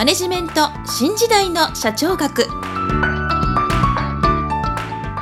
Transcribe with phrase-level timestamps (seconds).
[0.00, 2.46] マネジメント新時代の社長学。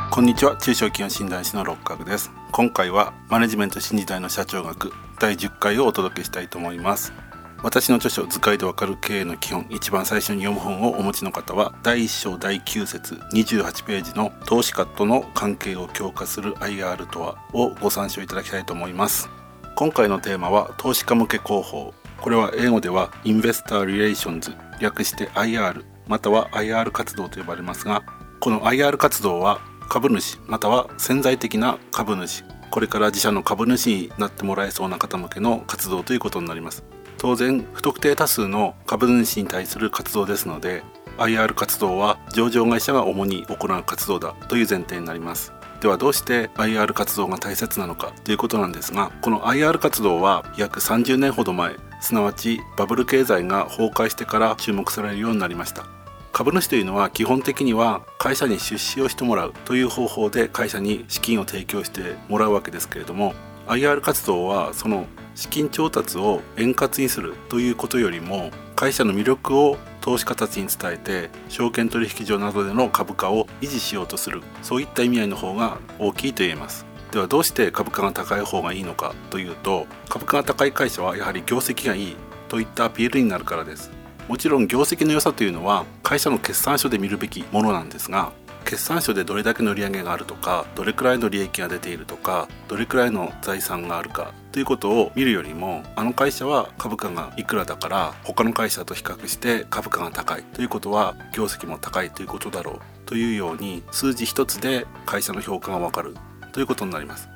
[0.09, 0.57] こんにちは。
[0.57, 2.31] 中小企業診断士の六角です。
[2.53, 7.13] 今回はマネジメント新時代の社長学第10回をお届けしたいと思います。
[7.61, 19.29] 私の著書図解でわかる経営の基本一番最初に読む本をお持ちの方は第1章第9節28ページの投資家との関係を強化する IR とはをご参照いただきたいと思います。
[19.75, 21.95] 今回のテーマは投資家向け広報。
[22.21, 28.03] これは英語では investor relations 略して IR または IR 活動と呼ばれますが
[28.41, 36.85] この IR 活動は株主または潜在的な株主これから自社の株主になってもらえそうな方向けの活動ということになります。
[37.17, 40.85] 当然不特定多数の株主に対する活動ですので
[41.17, 45.53] IR 活動は上場会社が主に行う活動だという前提になります。
[45.81, 55.87] ではどうして IR 活動が大切なのかということなんですがこの IR 活動は約30年ほど前すなわちバブル経済が崩壊してから注目されるようになりました。
[56.33, 63.35] 株主というのは基本的には会社に出資をしてもらうという方法で会社に資金を提供してもらうわけですけれども
[63.67, 74.41] IR 活動はその資金調達を円滑にするということよりも会社の魅力を投資家たちに伝えて証券取引所などでの株価を維持しようとする。
[74.63, 76.88] そういった意味合いの方が大きいと言えます。
[77.13, 82.17] ではどうして株価が高い方がいいのかというと株価が高い会社はやはり業績がいい
[82.49, 83.91] といったアピールになるからです。
[84.29, 88.33] もちろん業績の良さというのは会社の決算書で見るべきものなんですが
[88.67, 106.15] 決算書でどれだけの売上げがあるとかどれくらいの利益が出ているとかどれくらいの財産があるかということを見るよりもあの会社は株価がいくらだから他の会社と比較して株価が高いということは業績も高いということだろうというように数字一つで会社の評価がわかる。
[106.53, 107.29] ということになります。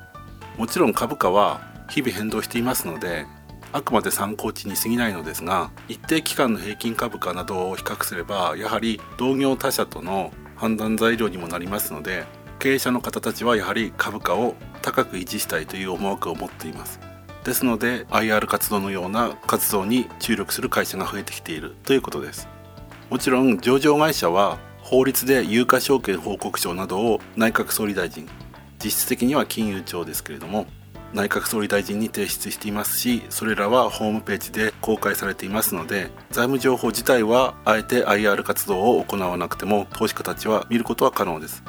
[0.57, 3.25] もちろん株価は日々変動していますので
[3.71, 12.25] あくまで参考値に過ぎないのですが一定期間の平均株価などを比較すればやはり同業他社との判断材料にもなりますので
[12.59, 16.99] 経営者の方たちはやはり株価を高く維持したいという思惑を持っています。
[17.43, 22.47] ですので IR 活動のような活動に注力する会社が増えてきているということです。
[23.09, 28.29] もちろん上場会社は法律で有価証券報告書などを内閣総理大臣
[28.83, 30.65] 実質的には金融庁ですけれども
[31.13, 41.63] 内閣総理大臣に提出していますしそれらはホームページで公開されていますので財務情報自体はあえて IR 活動を行わなくても投資家たちは見ることは可能です。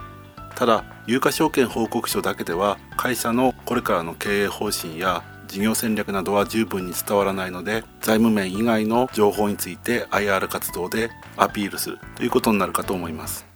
[0.55, 13.54] ただ有価証券報告書だけでは会社のこれからの経営方針や事業戦略などは十分に伝わらないので財務面以外の情報について IR 活動でアピールするということになるかと思います。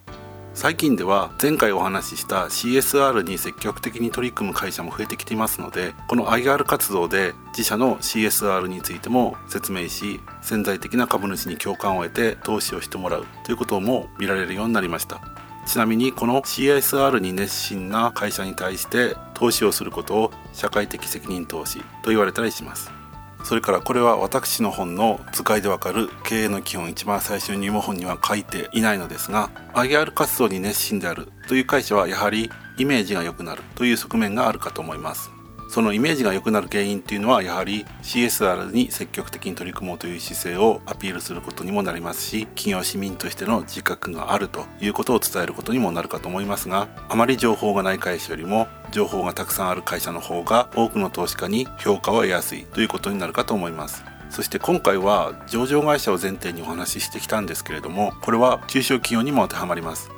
[0.58, 15.20] 最近では前回お話しした CSR に積極的に取り組む会社も増えてきていますのでこの IR 活動で自社の CSR についても説明し潜在的な株主に共感を得て投資をしてもらうということも見られるようになりました。
[15.64, 22.97] ちなみにこの CSR に熱心な会社に対して投資をすることを社会的責任投資と言われたりします。
[23.44, 35.37] それからこれは私の本の図解でわかる経営の基本一番最初に入門本には書いていないのですが IR 活動に熱心であるという会社はやはりイメージが良くなるという側面があるかと思います。
[35.68, 54.04] そのイメージが良くなる原因っていうのはやはり CSR に積極的に取り組もうという姿勢をアピールすることにもなりますし企業市民としての自覚があるということを伝えることにもなるかと思いますがあまり情報がない会社よりも情報がたくさんある会社の方が多くの投資家に評価を得やすいということになるかと思います。
[54.30, 60.17] そして今回は上場会社を前提にお話ししてきたんですけれどもこれは中小企業にも当てはまります。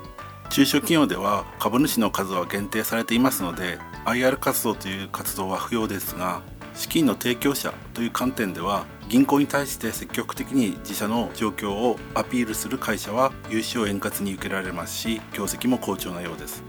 [0.51, 6.43] 中小企業では株主の数は限定されていますので IR 活動という活動は不要ですが
[6.75, 16.65] 資金の提供者という観点では銀行に対して積極的に自社の状況をアピールする会社は融資を円滑に受けられますし業績も好調なようです。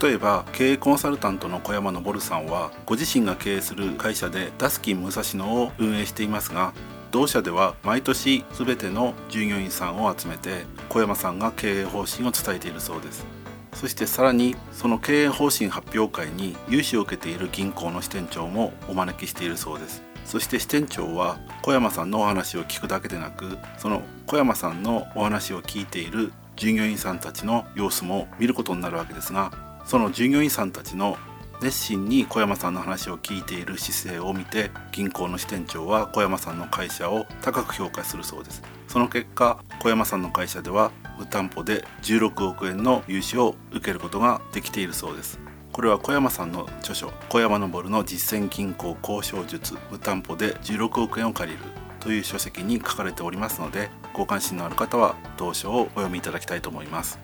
[0.00, 6.72] 例えば経営コンサルタントの小山昇さんはご自身が経営する会社でダスキン武蔵野を運営していますが
[7.14, 13.24] 同社では毎年全ての従業員さんを集めて小山さんが経営方針を伝えているそうです。
[13.72, 20.02] そしてさらにその経営方針発表会に融資を受けている銀行の支店長もお招きしているそうです。
[20.24, 29.52] そして支店長は小山さんのお話を聞くだけでなくその小山さんのお話を聞いている従業員さんたちの様子も見ることになるわけですが
[29.84, 31.16] その従業員さんたちの
[31.62, 38.62] 熱心に小山さんの話を聞いている姿勢を見て銀行の支店長は小山さんの会社を高く評価するそうです。
[38.88, 45.40] その結果小山さんの会社では無担保で16億円の融資を受けることができているそうです。
[45.72, 51.64] これは小山さんの著書「小山昇の実践銀行交渉術無担保で16億円を借りる」
[51.98, 57.18] という書籍に書かれておりますのでご関心のある方は同書をお読みいただきたいと思います。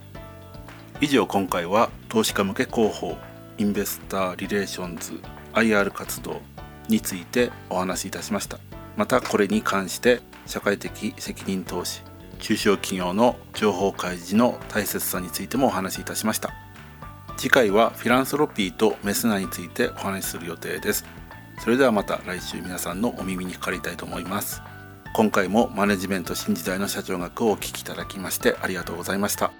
[1.00, 3.16] 以上今回は投資家向け広報
[3.58, 5.20] investor relations
[5.52, 6.40] IR 活動
[6.88, 8.58] についてお話しいたしました。
[8.96, 12.02] またこれに関して社会的責任投資
[12.40, 16.50] 中小企業の情報開示の大切さについてもお話しいたしました。
[17.36, 21.04] 次回はフィランソロピーとメスナについてお話しする予定です。
[21.58, 24.62] それではまた来週皆さんのお耳にかかりたいと思います。
[25.14, 29.52] 今回もマネジメント新時代の社長学をお聞きいただきましてありがとうございました。